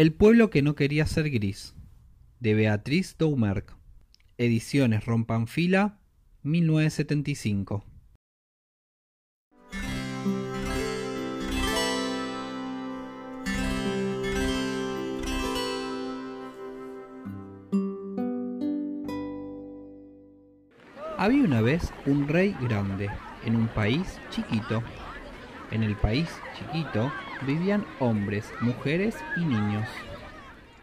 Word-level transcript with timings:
El 0.00 0.14
pueblo 0.14 0.48
que 0.48 0.62
no 0.62 0.76
quería 0.76 1.04
ser 1.04 1.28
gris, 1.28 1.74
de 2.38 2.54
Beatriz 2.54 3.16
Doumerc. 3.18 3.76
Ediciones 4.38 5.04
Rompanfila, 5.04 5.98
1975. 6.42 7.84
Había 21.18 21.44
una 21.44 21.60
vez 21.60 21.92
un 22.06 22.26
rey 22.26 22.56
grande 22.62 23.10
en 23.44 23.54
un 23.54 23.68
país 23.68 24.18
chiquito. 24.30 24.82
En 25.70 25.82
el 25.82 25.94
país 25.94 26.30
chiquito 26.58 27.12
vivían 27.46 27.84
hombres, 27.98 28.52
mujeres 28.60 29.16
y 29.36 29.40
niños. 29.40 29.88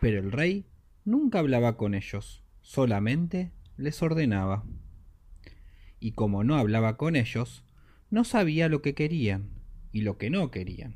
Pero 0.00 0.18
el 0.18 0.32
rey 0.32 0.66
nunca 1.04 1.38
hablaba 1.38 1.76
con 1.76 1.94
ellos, 1.94 2.44
solamente 2.60 3.52
les 3.76 4.02
ordenaba. 4.02 4.64
Y 6.00 6.12
como 6.12 6.44
no 6.44 6.56
hablaba 6.56 6.96
con 6.96 7.16
ellos, 7.16 7.64
no 8.10 8.24
sabía 8.24 8.68
lo 8.68 8.82
que 8.82 8.94
querían 8.94 9.50
y 9.92 10.02
lo 10.02 10.18
que 10.18 10.30
no 10.30 10.50
querían. 10.50 10.94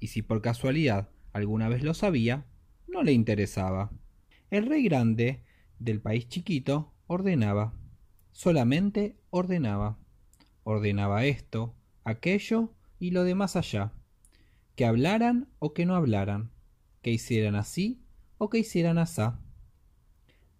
Y 0.00 0.08
si 0.08 0.22
por 0.22 0.42
casualidad 0.42 1.08
alguna 1.32 1.68
vez 1.68 1.82
lo 1.82 1.94
sabía, 1.94 2.46
no 2.86 3.02
le 3.02 3.12
interesaba. 3.12 3.90
El 4.50 4.66
rey 4.66 4.84
grande 4.84 5.42
del 5.78 6.00
país 6.00 6.28
chiquito 6.28 6.92
ordenaba 7.06 7.74
solamente 8.34 9.16
ordenaba. 9.30 9.96
Ordenaba 10.64 11.24
esto, 11.24 11.74
aquello 12.02 12.74
y 12.98 13.12
lo 13.12 13.24
demás 13.24 13.56
allá. 13.56 13.92
Que 14.74 14.84
hablaran 14.84 15.48
o 15.58 15.72
que 15.72 15.86
no 15.86 15.94
hablaran. 15.94 16.50
Que 17.02 17.10
hicieran 17.10 17.54
así 17.54 18.02
o 18.38 18.50
que 18.50 18.58
hicieran 18.58 18.98
asá. 18.98 19.40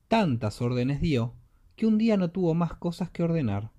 Tantas 0.08 0.62
órdenes 0.62 1.00
dio 1.00 1.34
que 1.76 1.86
un 1.86 1.98
día 1.98 2.16
no 2.16 2.30
tuvo 2.30 2.54
más 2.54 2.74
cosas 2.74 3.10
que 3.10 3.22
ordenar. 3.22 3.72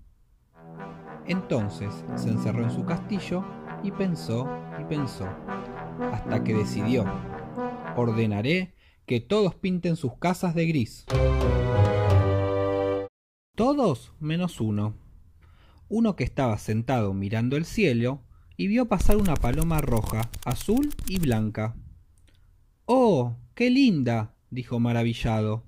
Entonces 1.25 2.03
se 2.16 2.30
encerró 2.30 2.63
en 2.63 2.72
su 2.72 2.86
castillo 2.86 3.45
y 3.83 3.91
pensó 3.91 4.47
y 4.80 4.83
pensó, 4.83 5.28
hasta 6.11 6.44
que 6.44 6.53
decidió, 6.53 7.06
ordenaré 7.95 8.75
que 9.06 9.22
todos 9.22 9.56
pinten 9.56 9.95
sus 9.95 10.17
casas 10.17 10.53
de 10.53 10.67
gris. 10.67 11.06
Todos 13.56 14.13
menos 14.19 14.59
uno. 14.59 14.95
Uno 15.88 16.16
que 16.16 16.25
estaba 16.25 16.58
sentado 16.58 17.13
mirando 17.13 17.56
el 17.56 17.63
cielo 17.63 18.25
y 18.58 18.67
vio 18.67 18.88
pasar 18.88 19.17
una 19.17 19.36
paloma 19.36 19.81
roja, 19.81 20.30
azul 20.45 20.94
y 21.08 21.20
blanca. 21.20 21.75
¡Oh! 22.86 23.36
¡Qué 23.53 23.70
linda! 23.70 24.36
dijo 24.50 24.80
maravillado. 24.80 25.64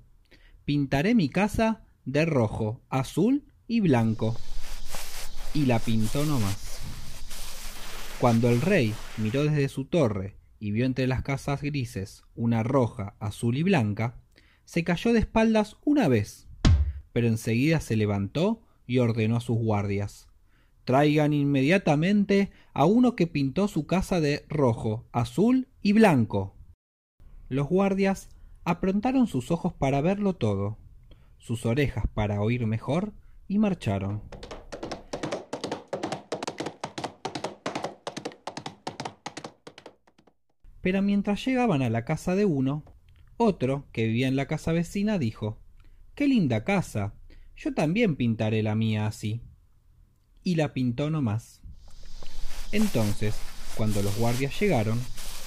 Pintaré 0.64 1.14
mi 1.14 1.28
casa 1.28 1.84
de 2.04 2.24
rojo, 2.24 2.80
azul 2.88 3.44
y 3.66 3.80
blanco. 3.80 4.36
Y 5.54 5.66
la 5.66 5.78
pintó 5.78 6.24
nomás. 6.24 6.80
Cuando 8.20 8.48
el 8.48 8.60
rey 8.60 8.94
miró 9.16 9.44
desde 9.44 9.68
su 9.68 9.84
torre 9.84 10.36
y 10.58 10.72
vio 10.72 10.86
entre 10.86 11.06
las 11.06 11.22
casas 11.22 11.62
grises 11.62 12.24
una 12.34 12.62
roja, 12.62 13.14
azul 13.20 13.56
y 13.56 13.62
blanca, 13.62 14.16
se 14.64 14.84
cayó 14.84 15.12
de 15.12 15.20
espaldas 15.20 15.76
una 15.84 16.08
vez 16.08 16.48
pero 17.18 17.26
enseguida 17.26 17.80
se 17.80 17.96
levantó 17.96 18.62
y 18.86 18.98
ordenó 18.98 19.36
a 19.36 19.40
sus 19.40 19.58
guardias 19.58 20.28
traigan 20.88 21.34
inmediatamente 21.34 22.50
a 22.72 22.86
uno 22.86 23.14
que 23.14 23.26
pintó 23.26 23.68
su 23.68 23.86
casa 23.86 24.22
de 24.22 24.46
rojo, 24.48 25.06
azul 25.12 25.68
y 25.82 25.92
blanco. 25.92 26.56
Los 27.50 27.68
guardias 27.68 28.30
aprontaron 28.64 29.26
sus 29.26 29.50
ojos 29.50 29.74
para 29.74 30.00
verlo 30.00 30.36
todo, 30.36 30.78
sus 31.36 31.66
orejas 31.66 32.06
para 32.14 32.40
oír 32.40 32.66
mejor, 32.66 33.12
y 33.48 33.58
marcharon. 33.58 34.22
Pero 40.80 41.02
mientras 41.02 41.44
llegaban 41.44 41.82
a 41.82 41.90
la 41.90 42.06
casa 42.06 42.34
de 42.34 42.46
uno, 42.46 42.82
otro, 43.36 43.84
que 43.92 44.06
vivía 44.06 44.26
en 44.26 44.36
la 44.36 44.46
casa 44.46 44.72
vecina, 44.72 45.18
dijo 45.18 45.58
Qué 46.14 46.26
linda 46.26 46.64
casa. 46.64 47.12
Yo 47.56 47.74
también 47.74 48.16
pintaré 48.16 48.62
la 48.62 48.74
mía 48.74 49.06
así. 49.06 49.42
Y 50.48 50.54
la 50.54 50.72
pintó 50.72 51.10
no 51.10 51.20
más. 51.20 51.60
Entonces, 52.72 53.36
cuando 53.76 54.00
los 54.00 54.16
guardias 54.16 54.58
llegaron, 54.58 54.98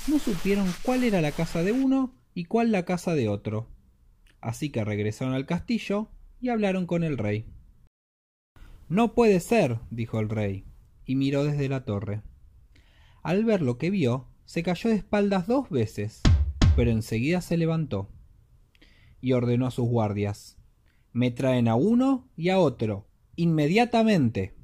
no 0.07 0.19
supieron 0.19 0.71
cuál 0.83 1.03
era 1.03 1.21
la 1.21 1.31
casa 1.31 1.63
de 1.63 1.71
uno 1.71 2.13
y 2.35 2.45
cuál 2.45 2.71
la 2.71 2.85
casa 2.85 3.15
de 3.15 3.27
otro. 3.27 3.67
Así 4.41 4.69
que 4.69 4.83
regresaron 4.83 5.33
al 5.33 5.47
castillo 5.47 6.11
y 6.39 6.49
hablaron 6.49 6.85
con 6.85 7.03
el 7.03 7.17
rey. 7.17 7.47
No 8.89 9.15
puede 9.15 9.39
ser, 9.39 9.79
dijo 9.89 10.19
el 10.19 10.29
rey, 10.29 10.65
y 11.03 11.15
miró 11.15 11.45
desde 11.45 11.67
la 11.67 11.83
torre. 11.83 12.21
Al 13.23 13.43
ver 13.43 13.63
lo 13.63 13.79
que 13.79 13.89
vio, 13.89 14.27
se 14.45 14.61
cayó 14.61 14.91
de 14.91 14.97
espaldas 14.97 15.47
dos 15.47 15.67
veces, 15.71 16.21
pero 16.75 16.91
enseguida 16.91 17.41
se 17.41 17.57
levantó 17.57 18.07
y 19.19 19.33
ordenó 19.33 19.65
a 19.65 19.71
sus 19.71 19.87
guardias 19.87 20.61
me 21.13 21.31
traen 21.31 21.67
a 21.67 21.75
uno 21.75 22.29
y 22.35 22.49
a 22.49 22.59
otro, 22.59 23.07
inmediatamente. 23.35 24.55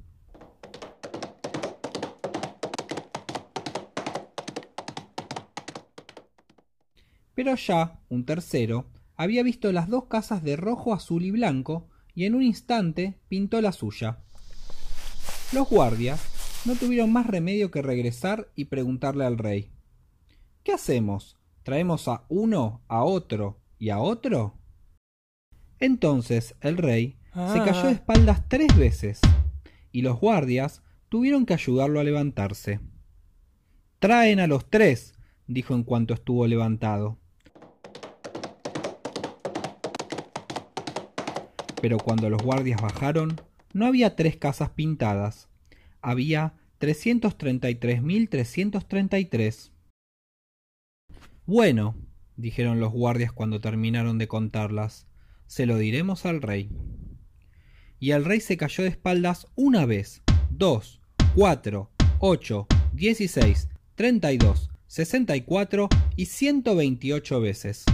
Pero 7.48 7.56
ya 7.56 7.98
un 8.10 8.26
tercero 8.26 8.90
había 9.16 9.42
visto 9.42 9.72
las 9.72 9.88
dos 9.88 10.04
casas 10.04 10.42
de 10.42 10.54
rojo, 10.54 10.92
azul 10.92 11.24
y 11.24 11.30
blanco, 11.30 11.88
y 12.14 12.26
en 12.26 12.34
un 12.34 12.42
instante 12.42 13.18
pintó 13.30 13.62
la 13.62 13.72
suya. 13.72 14.18
Los 15.54 15.66
guardias 15.66 16.20
no 16.66 16.74
tuvieron 16.74 17.10
más 17.10 17.26
remedio 17.26 17.70
que 17.70 17.80
regresar 17.80 18.52
y 18.54 18.66
preguntarle 18.66 19.24
al 19.24 19.38
rey 19.38 19.72
¿Qué 20.62 20.72
hacemos? 20.72 21.38
¿Traemos 21.62 22.06
a 22.08 22.26
uno, 22.28 22.82
a 22.86 23.02
otro 23.02 23.62
y 23.78 23.88
a 23.88 23.98
otro? 23.98 24.58
Entonces 25.78 26.54
el 26.60 26.76
rey 26.76 27.16
se 27.32 27.60
cayó 27.60 27.84
de 27.84 27.88
ah. 27.88 27.92
espaldas 27.92 28.46
tres 28.46 28.76
veces, 28.76 29.22
y 29.90 30.02
los 30.02 30.20
guardias 30.20 30.82
tuvieron 31.08 31.46
que 31.46 31.54
ayudarlo 31.54 31.98
a 31.98 32.04
levantarse. 32.04 32.80
Traen 34.00 34.38
a 34.38 34.46
los 34.46 34.68
tres, 34.68 35.14
dijo 35.46 35.74
en 35.74 35.84
cuanto 35.84 36.12
estuvo 36.12 36.46
levantado. 36.46 37.18
Pero 41.80 41.98
cuando 41.98 42.28
los 42.30 42.42
guardias 42.42 42.80
bajaron, 42.80 43.40
no 43.72 43.86
había 43.86 44.16
tres 44.16 44.36
casas 44.36 44.70
pintadas, 44.70 45.48
había 46.00 46.54
333.333. 46.80 49.70
Bueno, 51.46 51.94
dijeron 52.36 52.80
los 52.80 52.92
guardias 52.92 53.32
cuando 53.32 53.60
terminaron 53.60 54.18
de 54.18 54.26
contarlas, 54.28 55.06
se 55.46 55.66
lo 55.66 55.76
diremos 55.78 56.26
al 56.26 56.42
rey. 56.42 56.70
Y 57.98 58.10
el 58.12 58.24
rey 58.24 58.40
se 58.40 58.56
cayó 58.56 58.84
de 58.84 58.90
espaldas 58.90 59.48
una 59.56 59.84
vez, 59.86 60.22
dos, 60.50 61.00
cuatro, 61.34 61.90
ocho, 62.20 62.68
dieciséis, 62.92 63.68
treinta 63.94 64.32
y 64.32 64.38
dos, 64.38 64.70
sesenta 64.86 65.34
y 65.36 65.40
cuatro 65.42 65.88
y 66.16 66.26
ciento 66.26 66.76
veintiocho 66.76 67.40
veces. 67.40 67.84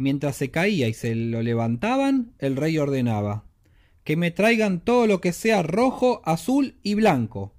Mientras 0.00 0.34
se 0.36 0.50
caía 0.50 0.88
y 0.88 0.94
se 0.94 1.14
lo 1.14 1.42
levantaban, 1.42 2.32
el 2.38 2.56
rey 2.56 2.78
ordenaba 2.78 3.44
que 4.02 4.16
me 4.16 4.30
traigan 4.30 4.80
todo 4.80 5.06
lo 5.06 5.20
que 5.20 5.34
sea 5.34 5.62
rojo, 5.62 6.22
azul 6.24 6.78
y 6.82 6.94
blanco. 6.94 7.54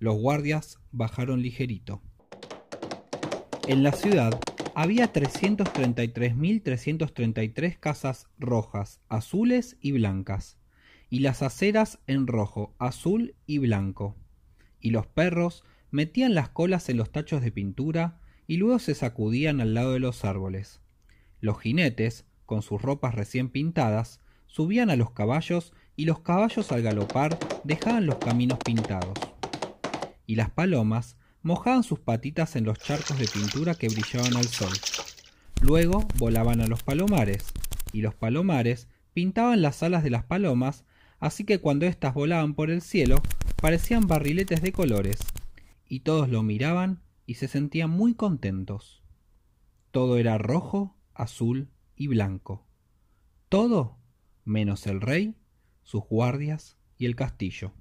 Los 0.00 0.16
guardias 0.16 0.80
bajaron 0.90 1.40
ligerito. 1.40 2.02
En 3.68 3.84
la 3.84 3.92
ciudad 3.92 4.40
había 4.74 5.12
333.333 5.12 7.78
casas 7.78 8.26
rojas, 8.40 8.98
azules 9.08 9.76
y 9.80 9.92
blancas, 9.92 10.58
y 11.10 11.20
las 11.20 11.42
aceras 11.42 12.00
en 12.08 12.26
rojo, 12.26 12.74
azul 12.80 13.36
y 13.46 13.58
blanco. 13.58 14.16
Y 14.80 14.90
los 14.90 15.06
perros 15.06 15.62
metían 15.92 16.34
las 16.34 16.48
colas 16.48 16.88
en 16.88 16.96
los 16.96 17.12
tachos 17.12 17.40
de 17.40 17.52
pintura 17.52 18.18
y 18.48 18.56
luego 18.56 18.80
se 18.80 18.96
sacudían 18.96 19.60
al 19.60 19.74
lado 19.74 19.92
de 19.92 20.00
los 20.00 20.24
árboles. 20.24 20.80
Los 21.44 21.60
jinetes, 21.60 22.24
con 22.46 22.62
sus 22.62 22.80
ropas 22.80 23.14
recién 23.14 23.50
pintadas, 23.50 24.18
subían 24.46 24.88
a 24.88 24.96
los 24.96 25.10
caballos 25.10 25.74
y 25.94 26.06
los 26.06 26.20
caballos 26.20 26.72
al 26.72 26.80
galopar 26.80 27.38
dejaban 27.64 28.06
los 28.06 28.16
caminos 28.16 28.58
pintados. 28.64 29.12
Y 30.24 30.36
las 30.36 30.48
palomas 30.48 31.18
mojaban 31.42 31.82
sus 31.82 31.98
patitas 31.98 32.56
en 32.56 32.64
los 32.64 32.78
charcos 32.78 33.18
de 33.18 33.28
pintura 33.28 33.74
que 33.74 33.88
brillaban 33.88 34.34
al 34.38 34.46
sol. 34.46 34.72
Luego 35.60 36.08
volaban 36.16 36.62
a 36.62 36.66
los 36.66 36.82
palomares, 36.82 37.52
y 37.92 38.00
los 38.00 38.14
palomares 38.14 38.88
pintaban 39.12 39.60
las 39.60 39.82
alas 39.82 40.02
de 40.02 40.08
las 40.08 40.24
palomas, 40.24 40.86
así 41.20 41.44
que 41.44 41.60
cuando 41.60 41.84
éstas 41.84 42.14
volaban 42.14 42.54
por 42.54 42.70
el 42.70 42.80
cielo 42.80 43.20
parecían 43.60 44.06
barriletes 44.06 44.62
de 44.62 44.72
colores, 44.72 45.18
y 45.86 46.00
todos 46.00 46.30
lo 46.30 46.42
miraban 46.42 47.02
y 47.26 47.34
se 47.34 47.48
sentían 47.48 47.90
muy 47.90 48.14
contentos. 48.14 49.02
Todo 49.90 50.16
era 50.16 50.38
rojo, 50.38 50.96
azul 51.14 51.68
y 51.96 52.08
blanco. 52.08 52.66
Todo 53.48 53.98
menos 54.44 54.86
el 54.86 55.00
rey, 55.00 55.34
sus 55.82 56.04
guardias 56.04 56.76
y 56.98 57.06
el 57.06 57.16
castillo. 57.16 57.72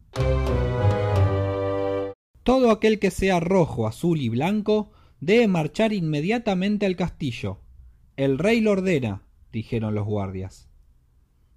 Todo 2.44 2.72
aquel 2.72 3.00
que 3.00 3.12
sea 3.12 3.40
rojo, 3.40 3.88
azul 3.88 4.20
y 4.22 4.30
blanco 4.30 4.92
debe 5.20 5.48
marchar 5.48 5.94
inmediatamente 5.94 6.86
al 6.86 6.96
castillo. 6.96 7.60
El 8.18 8.38
rey 8.38 8.62
lo 8.62 8.72
ordena, 8.72 9.24
dijeron 9.52 9.96
los 9.96 10.06
guardias. 10.06 10.68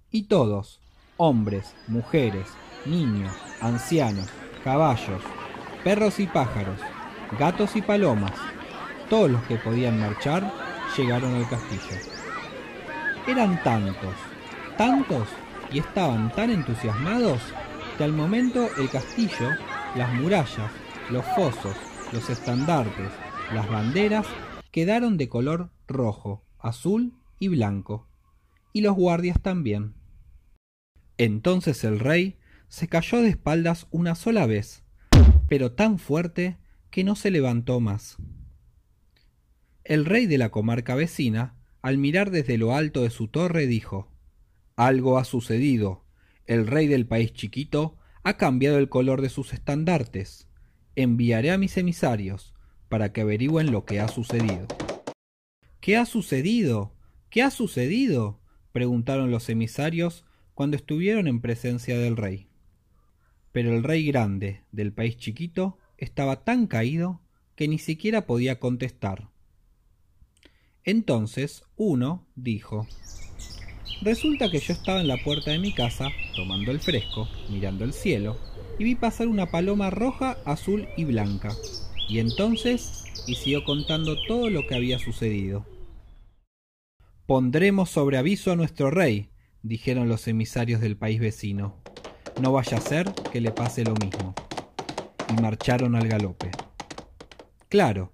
Y 0.09 0.23
todos, 0.23 0.79
hombres, 1.17 1.75
mujeres, 1.87 2.47
niños, 2.85 3.33
ancianos, 3.59 4.29
caballos, 4.63 5.21
perros 5.83 6.19
y 6.19 6.27
pájaros, 6.27 6.79
gatos 7.37 7.75
y 7.75 7.81
palomas, 7.81 8.33
todos 9.09 9.29
los 9.29 9.43
que 9.43 9.57
podían 9.57 9.99
marchar, 9.99 10.51
llegaron 10.95 11.33
al 11.35 11.49
castillo. 11.49 11.97
Eran 13.27 13.61
tantos, 13.63 14.15
tantos, 14.77 15.27
y 15.71 15.79
estaban 15.79 16.31
tan 16.33 16.49
entusiasmados 16.49 17.41
que 17.97 18.03
al 18.03 18.13
momento 18.13 18.69
el 18.77 18.89
castillo, 18.89 19.49
las 19.95 20.13
murallas, 20.13 20.71
los 21.09 21.25
fosos, 21.35 21.75
los 22.13 22.29
estandartes, 22.29 23.11
las 23.53 23.67
banderas 23.69 24.25
quedaron 24.71 25.17
de 25.17 25.27
color 25.29 25.71
rojo, 25.87 26.45
azul 26.59 27.13
y 27.39 27.47
blanco, 27.47 28.07
y 28.73 28.81
los 28.81 28.95
guardias 28.95 29.41
también. 29.41 29.95
Entonces 31.17 31.83
el 31.83 31.99
rey 31.99 32.37
se 32.67 32.87
cayó 32.87 33.21
de 33.21 33.29
espaldas 33.29 33.87
una 33.91 34.15
sola 34.15 34.45
vez, 34.45 34.83
pero 35.47 35.71
tan 35.71 35.97
fuerte 35.97 36.57
que 36.91 37.03
no 37.03 37.15
se 37.15 37.31
levantó 37.31 37.79
más. 37.79 38.17
El 39.87 40.03
rey 40.03 40.25
de 40.25 40.37
la 40.37 40.49
comarca 40.49 40.95
vecina, 40.95 41.55
al 41.81 41.97
mirar 41.97 42.29
desde 42.29 42.57
lo 42.57 42.75
alto 42.75 43.03
de 43.03 43.09
su 43.09 43.29
torre, 43.29 43.67
dijo 43.67 44.11
Algo 44.75 45.17
ha 45.17 45.23
sucedido. 45.23 46.03
El 46.45 46.67
rey 46.67 46.87
del 46.87 47.07
país 47.07 47.31
chiquito 47.31 47.97
ha 48.21 48.35
cambiado 48.35 48.79
el 48.79 48.89
color 48.89 49.21
de 49.21 49.29
sus 49.29 49.53
estandartes. 49.53 50.49
Enviaré 50.97 51.51
a 51.51 51.57
mis 51.57 51.77
emisarios 51.77 52.53
para 52.89 53.13
que 53.13 53.21
averigüen 53.21 53.71
lo 53.71 53.85
que 53.85 54.01
ha 54.01 54.09
sucedido. 54.09 54.67
¿Qué 55.79 55.95
ha 55.95 56.05
sucedido? 56.05 56.93
¿Qué 57.29 57.41
ha 57.41 57.49
sucedido? 57.49 58.41
preguntaron 58.73 59.31
los 59.31 59.47
emisarios 59.47 60.25
cuando 60.53 60.75
estuvieron 60.75 61.29
en 61.29 61.39
presencia 61.39 61.97
del 61.97 62.17
rey. 62.17 62.49
Pero 63.53 63.73
el 63.73 63.83
rey 63.83 64.05
grande 64.05 64.63
del 64.73 64.91
país 64.91 65.15
chiquito 65.15 65.77
estaba 65.95 66.43
tan 66.43 66.67
caído 66.67 67.21
que 67.55 67.69
ni 67.69 67.79
siquiera 67.79 68.25
podía 68.25 68.59
contestar. 68.59 69.29
Entonces 70.87 71.63
uno 71.75 72.25
dijo 72.37 72.87
Resulta 74.01 74.49
que 74.49 74.59
yo 74.59 74.71
estaba 74.71 75.01
en 75.01 75.09
la 75.09 75.17
puerta 75.17 75.51
de 75.51 75.59
mi 75.59 75.73
casa, 75.73 76.11
tomando 76.33 76.71
el 76.71 76.79
fresco, 76.79 77.27
mirando 77.49 77.83
el 77.83 77.91
cielo, 77.91 78.37
y 78.79 78.85
vi 78.85 78.95
pasar 78.95 79.27
una 79.27 79.51
paloma 79.51 79.89
roja, 79.89 80.37
azul 80.45 80.87
y 80.95 81.03
blanca. 81.03 81.53
Y 82.07 82.19
entonces, 82.19 83.03
y 83.27 83.35
siguió 83.35 83.65
contando 83.65 84.15
todo 84.29 84.49
lo 84.49 84.65
que 84.65 84.75
había 84.75 84.97
sucedido. 84.97 85.65
Pondremos 87.25 87.89
sobre 87.89 88.17
aviso 88.17 88.53
a 88.53 88.55
nuestro 88.55 88.89
rey, 88.89 89.29
dijeron 89.63 90.07
los 90.07 90.25
emisarios 90.29 90.79
del 90.79 90.95
país 90.95 91.19
vecino. 91.19 91.83
No 92.41 92.53
vaya 92.53 92.77
a 92.77 92.81
ser 92.81 93.11
que 93.33 93.41
le 93.41 93.51
pase 93.51 93.83
lo 93.83 93.93
mismo. 93.95 94.35
Y 95.37 95.41
marcharon 95.41 95.97
al 95.97 96.07
galope. 96.07 96.49
Claro, 97.67 98.13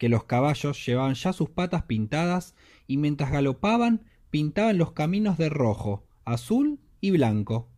que 0.00 0.08
los 0.08 0.24
caballos 0.24 0.84
llevaban 0.86 1.12
ya 1.12 1.34
sus 1.34 1.50
patas 1.50 1.82
pintadas 1.82 2.54
y 2.86 2.96
mientras 2.96 3.30
galopaban 3.30 4.06
pintaban 4.30 4.78
los 4.78 4.92
caminos 4.92 5.36
de 5.36 5.50
rojo, 5.50 6.06
azul 6.24 6.80
y 7.02 7.10
blanco. 7.10 7.68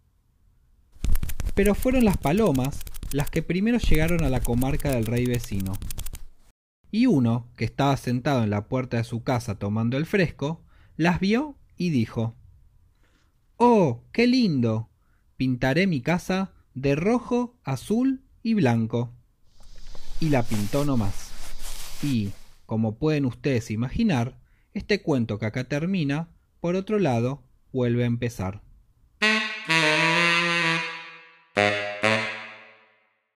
Pero 1.56 1.74
fueron 1.74 2.04
las 2.04 2.18
palomas 2.18 2.78
las 3.10 3.28
que 3.28 3.42
primero 3.42 3.78
llegaron 3.78 4.22
a 4.22 4.28
la 4.28 4.38
comarca 4.38 4.92
del 4.92 5.04
rey 5.04 5.26
vecino. 5.26 5.72
Y 6.92 7.06
uno, 7.06 7.48
que 7.56 7.64
estaba 7.64 7.96
sentado 7.96 8.44
en 8.44 8.50
la 8.50 8.68
puerta 8.68 8.98
de 8.98 9.04
su 9.04 9.24
casa 9.24 9.58
tomando 9.58 9.96
el 9.96 10.06
fresco, 10.06 10.62
las 10.96 11.18
vio 11.18 11.56
y 11.76 11.90
dijo 11.90 12.36
Oh, 13.56 14.04
qué 14.12 14.28
lindo. 14.28 14.90
Pintaré 15.36 15.88
mi 15.88 16.00
casa 16.00 16.52
de 16.74 16.94
rojo, 16.94 17.56
azul 17.64 18.22
y 18.44 18.54
blanco. 18.54 19.12
Y 20.20 20.28
la 20.28 20.44
pintó 20.44 20.84
nomás. 20.84 21.21
Y, 22.02 22.30
como 22.66 22.96
pueden 22.96 23.26
ustedes 23.26 23.70
imaginar, 23.70 24.38
este 24.74 25.02
cuento 25.02 25.38
que 25.38 25.46
acá 25.46 25.64
termina, 25.64 26.28
por 26.60 26.74
otro 26.74 26.98
lado, 26.98 27.42
vuelve 27.72 28.04
a 28.04 28.06
empezar. 28.06 28.62